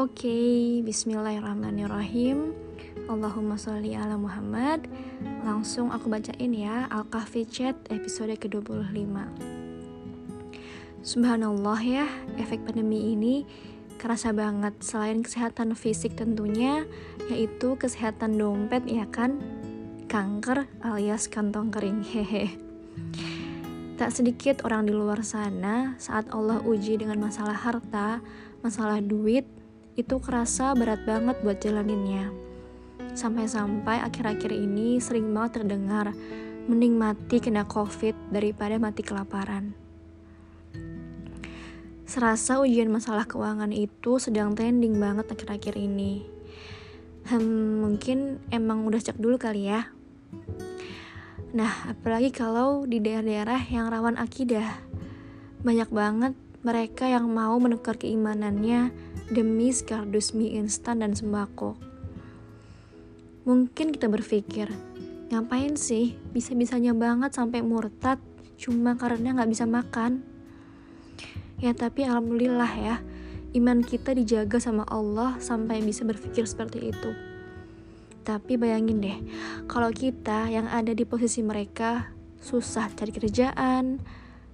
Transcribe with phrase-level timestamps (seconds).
[0.00, 2.56] Oke, bismillahirrahmanirrahim.
[3.04, 4.88] Allahumma sholli ala Muhammad.
[5.44, 8.96] Langsung aku bacain ya Al-Kahfi Chat episode ke-25.
[11.04, 12.08] Subhanallah ya,
[12.40, 13.44] efek pandemi ini
[14.00, 16.88] kerasa banget selain kesehatan fisik tentunya
[17.28, 19.36] yaitu kesehatan dompet ya kan
[20.08, 22.56] kanker alias kantong kering hehe
[24.00, 28.24] tak sedikit orang di luar sana saat Allah uji dengan masalah harta
[28.64, 29.59] masalah duit
[30.00, 32.32] itu kerasa berat banget buat jalaninnya
[33.12, 36.16] sampai-sampai akhir-akhir ini sering banget terdengar
[36.64, 39.76] mending mati kena covid daripada mati kelaparan
[42.10, 46.26] Serasa ujian masalah keuangan itu sedang trending banget akhir-akhir ini.
[47.30, 49.94] Hmm, mungkin emang udah cek dulu kali ya.
[51.54, 54.74] Nah, apalagi kalau di daerah-daerah yang rawan akidah.
[55.62, 58.92] Banyak banget mereka yang mau menukar keimanannya
[59.32, 61.80] demi sekardus mie instan dan sembako.
[63.48, 64.68] Mungkin kita berpikir,
[65.32, 68.20] ngapain sih bisa-bisanya banget sampai murtad
[68.60, 70.20] cuma karena nggak bisa makan?
[71.56, 72.96] Ya tapi alhamdulillah ya,
[73.56, 77.10] iman kita dijaga sama Allah sampai bisa berpikir seperti itu.
[78.20, 79.18] Tapi bayangin deh,
[79.64, 82.12] kalau kita yang ada di posisi mereka
[82.44, 83.96] susah cari kerjaan,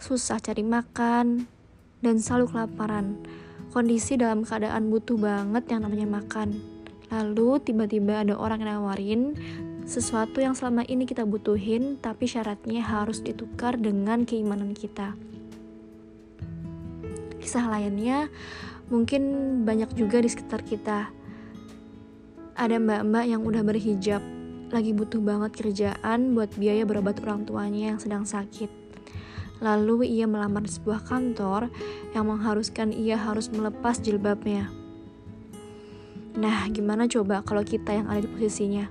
[0.00, 1.44] susah cari makan,
[2.00, 3.16] dan selalu kelaparan.
[3.70, 6.58] Kondisi dalam keadaan butuh banget yang namanya makan.
[7.12, 9.34] Lalu tiba-tiba ada orang yang nawarin
[9.86, 15.14] sesuatu yang selama ini kita butuhin, tapi syaratnya harus ditukar dengan keimanan kita
[17.50, 18.30] kisah lainnya
[18.92, 19.22] mungkin
[19.66, 21.10] banyak juga di sekitar kita
[22.54, 24.22] ada mbak-mbak yang udah berhijab
[24.70, 28.70] lagi butuh banget kerjaan buat biaya berobat orang tuanya yang sedang sakit
[29.60, 31.68] lalu ia melamar sebuah kantor
[32.16, 34.72] yang mengharuskan ia harus melepas jilbabnya.
[36.40, 38.88] Nah gimana coba kalau kita yang ada di posisinya?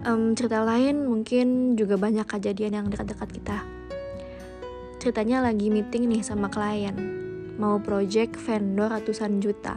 [0.00, 3.58] Um, cerita lain mungkin juga banyak kejadian yang dekat-dekat kita.
[4.96, 6.96] Ceritanya lagi meeting nih sama klien.
[7.60, 9.76] Mau project vendor ratusan juta.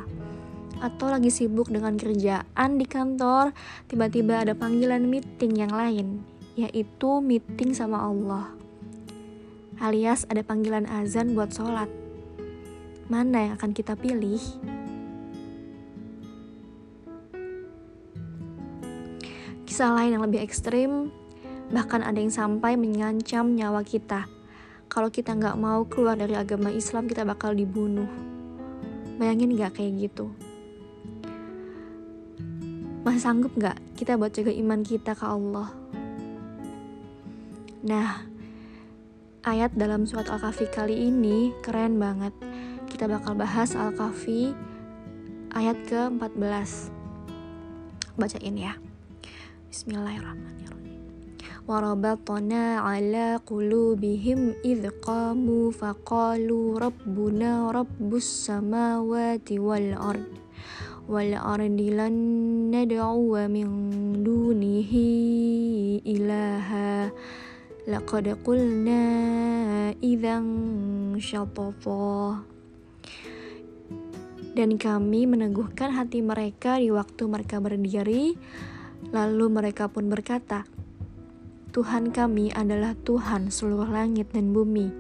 [0.80, 3.52] Atau lagi sibuk dengan kerjaan di kantor
[3.92, 8.53] tiba-tiba ada panggilan meeting yang lain yaitu meeting sama Allah
[9.81, 11.90] alias ada panggilan azan buat sholat
[13.09, 14.41] mana yang akan kita pilih
[19.66, 21.09] kisah lain yang lebih ekstrim
[21.74, 24.30] bahkan ada yang sampai mengancam nyawa kita
[24.94, 28.06] kalau kita nggak mau keluar dari agama Islam kita bakal dibunuh.
[29.18, 30.30] Bayangin nggak kayak gitu?
[33.02, 35.83] Masih sanggup nggak kita buat jaga iman kita ke Allah?
[37.87, 38.27] Nah,
[39.47, 42.34] ayat dalam surat Al-Kahfi kali ini keren banget.
[42.91, 44.53] Kita bakal bahas Al-Kahfi
[45.55, 46.91] ayat ke-14.
[48.19, 48.75] Bacain ya.
[49.71, 50.99] Bismillahirrahmanirrahim.
[51.69, 60.33] وربطنا على قلوبهم إذ قاموا فقالوا ربنا رب السماوات والأرض
[61.09, 62.15] والأرض لن
[62.72, 63.69] ندعو من
[64.25, 64.93] دونه
[66.06, 67.12] إلها
[67.84, 69.04] laqad qulna
[70.00, 70.48] idzan
[71.20, 72.40] syatata
[74.54, 78.40] dan kami meneguhkan hati mereka di waktu mereka berdiri
[79.12, 80.64] lalu mereka pun berkata
[81.74, 84.94] Tuhan kami adalah Tuhan seluruh langit dan bumi.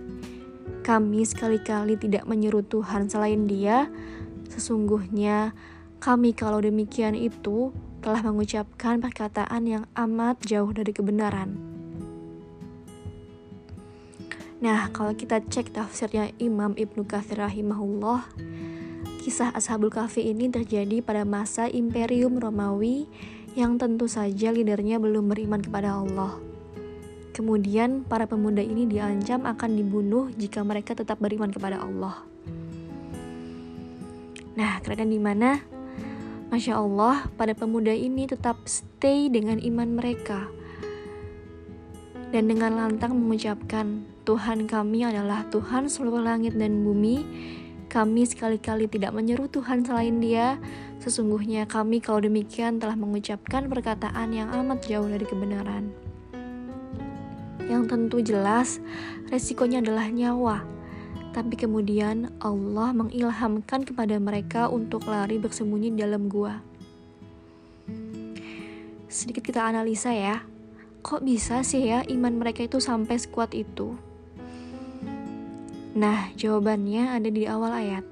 [0.81, 3.93] Kami sekali-kali tidak menyeru Tuhan selain dia.
[4.49, 5.53] Sesungguhnya
[6.01, 7.69] kami kalau demikian itu
[8.01, 11.72] telah mengucapkan perkataan yang amat jauh dari kebenaran.
[14.63, 18.31] Nah, kalau kita cek tafsirnya Imam Ibnu Katsir rahimahullah,
[19.19, 23.11] kisah Ashabul Kahfi ini terjadi pada masa Imperium Romawi
[23.59, 26.39] yang tentu saja leadernya belum beriman kepada Allah.
[27.35, 32.23] Kemudian para pemuda ini diancam akan dibunuh jika mereka tetap beriman kepada Allah.
[34.55, 35.59] Nah, keren di mana?
[36.55, 40.47] Masya Allah, pada pemuda ini tetap stay dengan iman mereka.
[42.31, 47.23] Dan dengan lantang mengucapkan, Tuhan kami adalah Tuhan seluruh langit dan bumi.
[47.91, 50.57] Kami sekali-kali tidak menyeru Tuhan selain dia.
[51.03, 55.91] Sesungguhnya kami kalau demikian telah mengucapkan perkataan yang amat jauh dari kebenaran
[57.73, 58.79] yang tentu jelas
[59.33, 60.57] resikonya adalah nyawa.
[61.33, 66.61] Tapi kemudian Allah mengilhamkan kepada mereka untuk lari bersembunyi di dalam gua.
[69.09, 70.45] Sedikit kita analisa ya,
[71.01, 73.97] kok bisa sih ya iman mereka itu sampai sekuat itu?
[75.93, 78.05] Nah, jawabannya ada di awal ayat.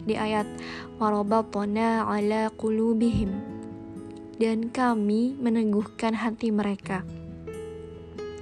[0.00, 0.48] di ayat
[0.96, 3.30] warabatna ala qulubihim
[4.40, 7.04] dan kami meneguhkan hati mereka.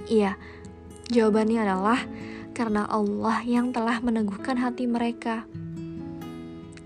[0.07, 0.39] Iya,
[1.11, 1.99] jawabannya adalah
[2.55, 5.43] karena Allah yang telah meneguhkan hati mereka.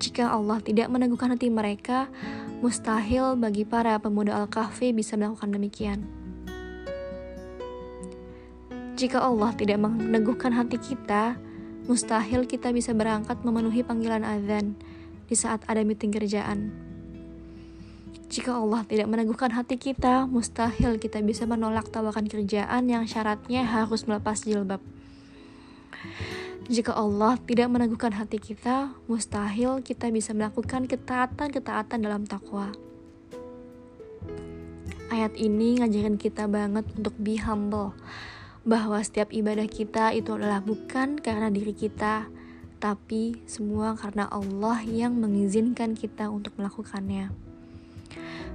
[0.02, 2.10] Jika Allah tidak meneguhkan hati mereka,
[2.60, 6.04] mustahil bagi para pemuda Al-Kahfi bisa melakukan demikian.
[9.00, 11.40] Jika Allah tidak meneguhkan hati kita,
[11.88, 14.76] mustahil kita bisa berangkat memenuhi panggilan azan
[15.28, 16.72] di saat ada meeting kerjaan.
[18.34, 24.10] Jika Allah tidak meneguhkan hati kita, mustahil kita bisa menolak tawakan kerjaan yang syaratnya harus
[24.10, 24.82] melepas jilbab.
[26.66, 32.72] Jika Allah tidak meneguhkan hati kita, mustahil kita bisa melakukan ketaatan-ketaatan dalam takwa.
[35.14, 37.94] Ayat ini ngajarin kita banget untuk be humble,
[38.64, 42.32] bahwa setiap ibadah kita itu adalah bukan karena diri kita,
[42.80, 47.32] tapi semua karena Allah yang mengizinkan kita untuk melakukannya.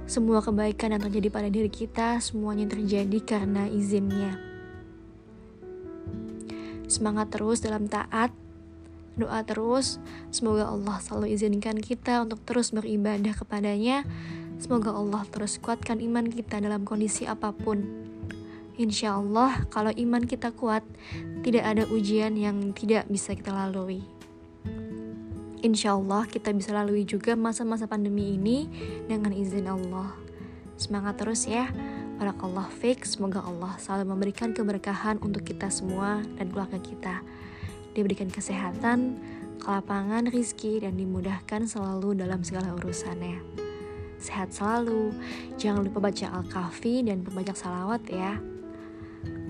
[0.09, 4.41] Semua kebaikan yang terjadi pada diri kita semuanya terjadi karena izinnya.
[6.89, 8.33] Semangat terus dalam taat,
[9.13, 10.01] doa terus.
[10.33, 14.01] Semoga Allah selalu izinkan kita untuk terus beribadah kepadanya.
[14.57, 18.09] Semoga Allah terus kuatkan iman kita dalam kondisi apa pun.
[18.79, 20.87] Insya Allah, kalau iman kita kuat,
[21.43, 24.07] tidak ada ujian yang tidak bisa kita lalui.
[25.59, 28.71] Insya Allah, kita bisa lalui juga masa-masa pandemi ini
[29.03, 30.15] dengan izin Allah.
[30.79, 31.67] Semangat terus ya.
[32.15, 37.19] Barakallah fix, semoga Allah selalu memberikan keberkahan untuk kita semua dan keluarga kita.
[37.91, 39.19] Diberikan kesehatan,
[39.59, 43.43] kelapangan, rizki, dan dimudahkan selalu dalam segala urusannya.
[44.23, 45.11] Sehat selalu,
[45.59, 48.39] jangan lupa baca Al-Kahfi dan berbanyak salawat ya.